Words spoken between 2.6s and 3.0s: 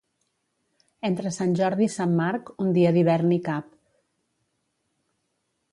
un dia